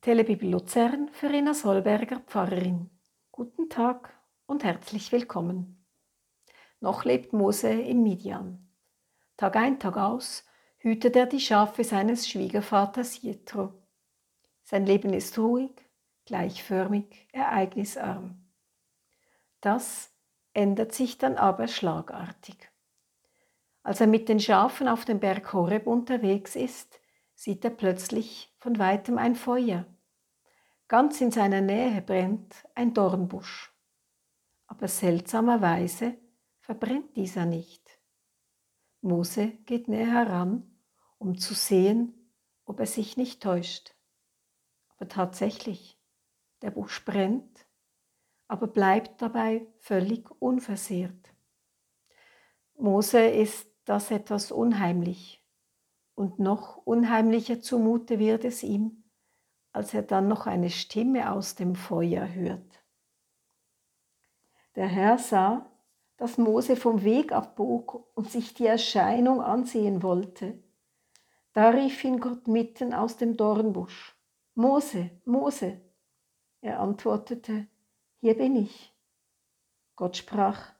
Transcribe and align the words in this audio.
Telebibel 0.00 0.50
Luzern 0.50 1.08
für 1.08 1.28
Rena 1.28 1.54
Solberger 1.54 2.20
Pfarrerin. 2.20 2.88
Guten 3.32 3.68
Tag 3.68 4.16
und 4.46 4.62
herzlich 4.62 5.10
willkommen. 5.10 5.84
Noch 6.78 7.04
lebt 7.04 7.32
Mose 7.32 7.70
in 7.70 8.04
Midian. 8.04 8.72
Tag 9.36 9.56
ein, 9.56 9.80
Tag 9.80 9.96
aus 9.96 10.44
hütet 10.78 11.16
er 11.16 11.26
die 11.26 11.40
Schafe 11.40 11.82
seines 11.82 12.28
Schwiegervaters 12.28 13.20
Jethro. 13.22 13.72
Sein 14.62 14.86
Leben 14.86 15.12
ist 15.12 15.36
ruhig, 15.36 15.74
gleichförmig, 16.26 17.26
ereignisarm. 17.32 18.48
Das 19.60 20.14
ändert 20.52 20.92
sich 20.92 21.18
dann 21.18 21.36
aber 21.36 21.66
schlagartig. 21.66 22.70
Als 23.82 24.00
er 24.00 24.06
mit 24.06 24.28
den 24.28 24.38
Schafen 24.38 24.86
auf 24.86 25.04
dem 25.04 25.18
Berg 25.18 25.52
Horeb 25.52 25.88
unterwegs 25.88 26.54
ist, 26.54 27.00
sieht 27.38 27.64
er 27.64 27.70
plötzlich 27.70 28.52
von 28.58 28.80
weitem 28.80 29.16
ein 29.16 29.36
Feuer. 29.36 29.86
Ganz 30.88 31.20
in 31.20 31.30
seiner 31.30 31.60
Nähe 31.60 32.02
brennt 32.02 32.66
ein 32.74 32.94
Dornbusch. 32.94 33.72
Aber 34.66 34.88
seltsamerweise 34.88 36.18
verbrennt 36.58 37.14
dieser 37.14 37.46
nicht. 37.46 38.00
Mose 39.02 39.52
geht 39.66 39.86
näher 39.86 40.10
heran, 40.10 40.80
um 41.18 41.38
zu 41.38 41.54
sehen, 41.54 42.32
ob 42.64 42.80
er 42.80 42.86
sich 42.86 43.16
nicht 43.16 43.40
täuscht. 43.40 43.94
Aber 44.88 45.06
tatsächlich, 45.06 45.96
der 46.60 46.72
Busch 46.72 47.04
brennt, 47.04 47.68
aber 48.48 48.66
bleibt 48.66 49.22
dabei 49.22 49.64
völlig 49.78 50.28
unversehrt. 50.40 51.32
Mose 52.74 53.28
ist 53.28 53.68
das 53.84 54.10
etwas 54.10 54.50
unheimlich 54.50 55.37
und 56.18 56.40
noch 56.40 56.78
unheimlicher 56.78 57.60
zumute 57.60 58.18
wird 58.18 58.44
es 58.44 58.64
ihm, 58.64 59.04
als 59.72 59.94
er 59.94 60.02
dann 60.02 60.26
noch 60.26 60.48
eine 60.48 60.68
Stimme 60.68 61.30
aus 61.30 61.54
dem 61.54 61.76
Feuer 61.76 62.34
hört. 62.34 62.82
Der 64.74 64.88
Herr 64.88 65.18
sah, 65.18 65.70
dass 66.16 66.36
Mose 66.36 66.74
vom 66.74 67.04
Weg 67.04 67.30
abbog 67.30 68.10
und 68.16 68.28
sich 68.28 68.52
die 68.52 68.66
Erscheinung 68.66 69.40
ansehen 69.40 70.02
wollte. 70.02 70.60
Da 71.52 71.70
rief 71.70 72.02
ihn 72.02 72.18
Gott 72.18 72.48
mitten 72.48 72.92
aus 72.92 73.16
dem 73.16 73.36
Dornbusch. 73.36 74.16
Mose, 74.56 75.10
Mose. 75.24 75.80
Er 76.60 76.80
antwortete, 76.80 77.68
hier 78.20 78.36
bin 78.36 78.56
ich. 78.56 78.92
Gott 79.94 80.16
sprach, 80.16 80.72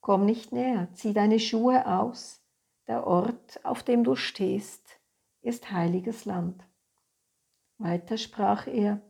komm 0.00 0.26
nicht 0.26 0.50
näher, 0.50 0.88
zieh 0.94 1.12
deine 1.12 1.38
Schuhe 1.38 1.86
aus, 1.86 2.43
der 2.86 3.06
Ort, 3.06 3.64
auf 3.64 3.82
dem 3.82 4.04
du 4.04 4.16
stehst, 4.16 5.00
ist 5.42 5.70
heiliges 5.70 6.24
Land. 6.24 6.62
Weiter 7.78 8.16
sprach 8.16 8.66
er, 8.66 9.00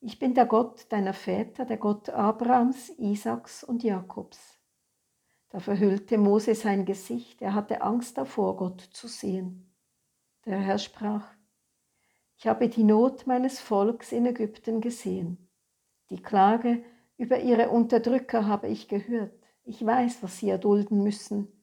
ich 0.00 0.18
bin 0.18 0.34
der 0.34 0.46
Gott 0.46 0.86
deiner 0.90 1.12
Väter, 1.12 1.64
der 1.64 1.76
Gott 1.76 2.08
Abrahams, 2.10 2.90
Isaaks 2.98 3.64
und 3.64 3.82
Jakobs. 3.82 4.58
Da 5.50 5.60
verhüllte 5.60 6.18
Mose 6.18 6.54
sein 6.54 6.84
Gesicht, 6.84 7.42
er 7.42 7.54
hatte 7.54 7.82
Angst 7.82 8.18
davor, 8.18 8.56
Gott 8.56 8.80
zu 8.80 9.08
sehen. 9.08 9.74
Der 10.44 10.58
Herr 10.58 10.78
sprach, 10.78 11.26
ich 12.36 12.46
habe 12.46 12.68
die 12.68 12.84
Not 12.84 13.26
meines 13.26 13.58
Volks 13.58 14.12
in 14.12 14.24
Ägypten 14.26 14.80
gesehen. 14.80 15.48
Die 16.10 16.22
Klage 16.22 16.84
über 17.16 17.40
ihre 17.40 17.70
Unterdrücker 17.70 18.46
habe 18.46 18.68
ich 18.68 18.86
gehört. 18.86 19.34
Ich 19.64 19.84
weiß, 19.84 20.22
was 20.22 20.38
sie 20.38 20.48
erdulden 20.48 21.02
müssen. 21.02 21.57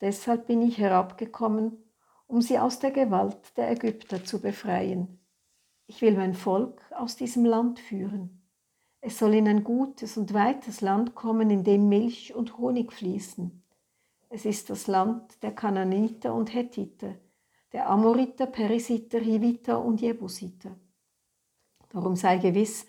Deshalb 0.00 0.46
bin 0.46 0.62
ich 0.62 0.78
herabgekommen, 0.78 1.78
um 2.26 2.42
sie 2.42 2.58
aus 2.58 2.78
der 2.78 2.90
Gewalt 2.90 3.56
der 3.56 3.70
Ägypter 3.70 4.24
zu 4.24 4.40
befreien. 4.40 5.20
Ich 5.86 6.00
will 6.02 6.16
mein 6.16 6.34
Volk 6.34 6.80
aus 6.92 7.16
diesem 7.16 7.44
Land 7.44 7.78
führen. 7.78 8.42
Es 9.00 9.18
soll 9.18 9.34
in 9.34 9.46
ein 9.46 9.64
gutes 9.64 10.16
und 10.16 10.32
weites 10.32 10.80
Land 10.80 11.14
kommen, 11.14 11.50
in 11.50 11.62
dem 11.62 11.88
Milch 11.88 12.34
und 12.34 12.56
Honig 12.56 12.92
fließen. 12.92 13.62
Es 14.30 14.46
ist 14.46 14.70
das 14.70 14.86
Land 14.86 15.42
der 15.42 15.54
Kananiter 15.54 16.34
und 16.34 16.54
Hethiter, 16.54 17.14
der 17.72 17.88
Amoriter, 17.88 18.46
Perisiter, 18.46 19.20
Hiviter 19.20 19.84
und 19.84 20.00
Jebusiter. 20.00 20.76
Darum 21.90 22.16
sei 22.16 22.38
gewiss, 22.38 22.86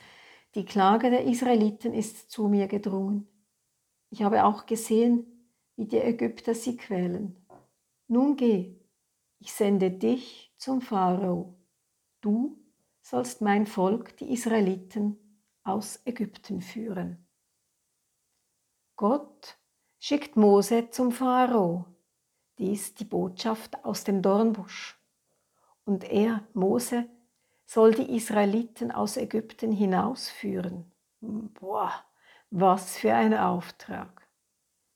die 0.56 0.64
Klage 0.64 1.10
der 1.10 1.26
Israeliten 1.26 1.94
ist 1.94 2.32
zu 2.32 2.48
mir 2.48 2.68
gedrungen. 2.68 3.28
Ich 4.10 4.24
habe 4.24 4.46
auch 4.46 4.66
gesehen, 4.66 5.35
wie 5.76 5.86
die 5.86 6.00
Ägypter 6.00 6.56
sie 6.56 6.78
quälen. 6.78 7.46
Nun 8.08 8.36
geh, 8.36 8.80
ich 9.40 9.54
sende 9.54 9.92
dich 9.92 10.54
zum 10.58 10.82
Pharao. 10.82 11.56
Du 12.22 12.58
sollst 13.02 13.42
mein 13.42 13.68
Volk, 13.68 14.18
die 14.18 14.32
Israeliten, 14.32 15.18
aus 15.64 16.00
Ägypten 16.06 16.62
führen. 16.62 17.28
Gott 18.96 19.58
schickt 20.00 20.38
Mose 20.38 20.90
zum 20.90 21.12
Pharao. 21.12 21.86
Dies 22.58 22.96
die 22.96 23.04
Botschaft 23.04 23.84
aus 23.84 24.04
dem 24.04 24.22
Dornbusch. 24.22 24.98
Und 25.84 26.04
er, 26.06 26.48
Mose, 26.54 27.10
soll 27.66 27.94
die 27.94 28.16
Israeliten 28.16 28.92
aus 28.92 29.18
Ägypten 29.18 29.72
hinausführen. 29.72 30.92
Boah, 31.20 31.92
was 32.52 32.98
für 32.98 33.14
ein 33.14 33.34
Auftrag 33.34 34.15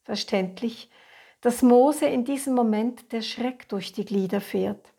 verständlich, 0.09 0.89
dass 1.39 1.61
Mose 1.61 2.07
in 2.07 2.25
diesem 2.25 2.55
Moment 2.55 3.11
der 3.11 3.21
Schreck 3.21 3.69
durch 3.69 3.91
die 3.91 4.05
Glieder 4.05 4.41
fährt. 4.41 4.91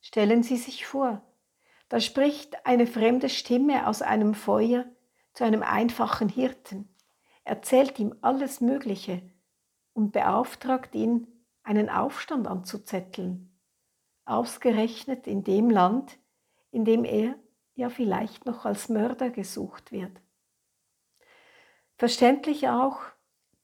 Stellen 0.00 0.42
Sie 0.42 0.56
sich 0.56 0.86
vor, 0.86 1.20
da 1.90 2.00
spricht 2.00 2.64
eine 2.64 2.86
fremde 2.86 3.28
Stimme 3.28 3.86
aus 3.86 4.00
einem 4.00 4.32
Feuer 4.32 4.86
zu 5.34 5.44
einem 5.44 5.62
einfachen 5.62 6.30
Hirten, 6.30 6.88
erzählt 7.44 7.98
ihm 7.98 8.14
alles 8.22 8.62
Mögliche 8.62 9.20
und 9.92 10.12
beauftragt 10.12 10.94
ihn, 10.94 11.26
einen 11.62 11.90
Aufstand 11.90 12.46
anzuzetteln, 12.46 13.54
ausgerechnet 14.24 15.26
in 15.26 15.44
dem 15.44 15.68
Land, 15.68 16.16
in 16.70 16.86
dem 16.86 17.04
er 17.04 17.34
ja 17.74 17.90
vielleicht 17.90 18.46
noch 18.46 18.64
als 18.64 18.88
Mörder 18.88 19.28
gesucht 19.28 19.92
wird. 19.92 20.18
Verständlich 21.98 22.70
auch, 22.70 23.02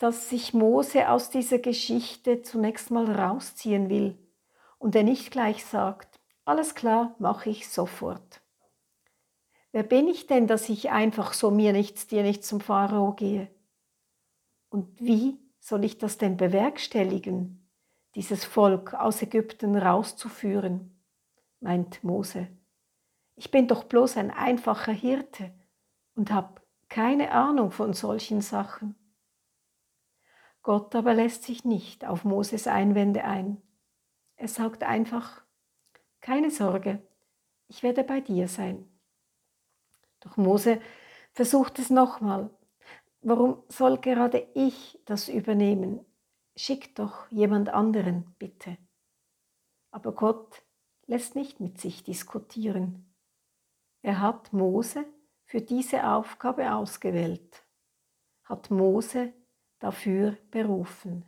dass 0.03 0.29
sich 0.29 0.53
Mose 0.53 1.09
aus 1.11 1.31
dieser 1.31 1.61
Geschichte 1.61 2.43
zunächst 2.43 2.91
mal 2.91 3.09
rausziehen 3.09 3.89
will 3.89 4.19
und 4.81 4.97
er 4.97 5.05
nicht 5.05 5.31
gleich 5.31 5.65
sagt, 5.65 6.19
alles 6.45 6.75
klar, 6.75 7.15
mache 7.21 7.51
ich 7.51 7.69
sofort. 7.69 8.43
Wer 9.71 9.85
bin 9.85 10.09
ich 10.09 10.27
denn, 10.27 10.49
dass 10.49 10.69
ich 10.69 10.91
einfach 10.91 11.33
so 11.33 11.53
mir 11.53 11.73
nichts, 11.73 12.09
dir 12.09 12.25
nichts 12.25 12.49
zum 12.49 12.61
Pharao 12.61 13.13
gehe? 13.13 13.49
Und 14.71 15.01
wie 15.01 15.39
soll 15.61 15.85
ich 15.85 15.99
das 15.99 16.19
denn 16.19 16.37
bewerkstelligen, 16.37 17.71
dieses 18.17 18.45
Volk 18.45 18.95
aus 18.95 19.23
Ägypten 19.23 19.77
rauszuführen? 19.77 21.01
meint 21.61 22.03
Mose. 22.03 22.49
Ich 23.37 23.53
bin 23.53 23.69
doch 23.69 23.85
bloß 23.85 24.17
ein 24.17 24.33
einfacher 24.33 24.91
Hirte 24.91 25.55
und 26.17 26.33
habe 26.33 26.61
keine 26.89 27.31
Ahnung 27.31 27.71
von 27.71 27.93
solchen 27.93 28.41
Sachen. 28.41 28.97
Gott 30.63 30.95
aber 30.95 31.15
lässt 31.15 31.43
sich 31.43 31.65
nicht 31.65 32.05
auf 32.05 32.25
Moses 32.25 32.67
Einwände 32.67 33.25
ein. 33.25 33.61
Er 34.37 34.49
sagt 34.49 34.85
einfach, 34.85 35.43
keine 36.21 36.51
Sorge, 36.51 37.03
ich 37.69 37.83
werde 37.83 38.05
bei 38.05 38.21
dir 38.21 38.49
sein. 38.49 38.89
Doch 40.21 40.37
Mose 40.37 40.81
versucht 41.33 41.79
es 41.79 41.91
nochmal. 41.91 42.51
Warum 43.23 43.63
soll 43.69 43.99
gerade 43.99 44.49
ich 44.55 45.01
das 45.05 45.29
übernehmen? 45.29 46.05
Schick 46.55 46.95
doch 46.95 47.31
jemand 47.31 47.71
anderen, 47.71 48.35
bitte. 48.39 48.77
Aber 49.91 50.13
Gott 50.13 50.63
lässt 51.07 51.35
nicht 51.35 51.61
mit 51.61 51.81
sich 51.81 52.05
diskutieren. 52.05 53.15
Er 54.03 54.21
hat 54.21 54.53
Mose 54.53 55.05
für 55.45 55.61
diese 55.61 56.09
Aufgabe 56.09 56.75
ausgewählt, 56.75 57.65
hat 58.45 58.71
Mose 58.71 59.33
dafür 59.83 60.39
berufen. 60.53 61.25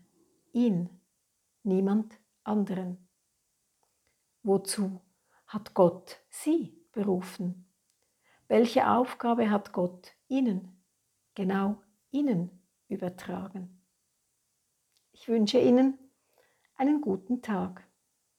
Ihn, 0.53 0.89
niemand 1.65 2.15
anderen. 2.45 3.09
Wozu 4.45 5.01
hat 5.47 5.75
Gott 5.75 6.21
sie 6.31 6.79
berufen? 6.93 7.69
Welche 8.47 8.89
Aufgabe 8.89 9.51
hat 9.51 9.73
Gott 9.73 10.12
ihnen, 10.29 10.85
genau 11.35 11.83
ihnen 12.12 12.62
übertragen? 12.89 13.81
Ich 15.12 15.29
wünsche 15.29 15.59
Ihnen 15.59 15.99
einen 16.77 17.00
guten 17.00 17.41
Tag. 17.41 17.84